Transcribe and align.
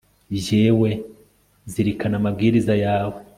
jyewe 0.43 0.89
nzirikana 1.65 2.15
amabwiriza 2.19 2.73
yawe 2.85 3.19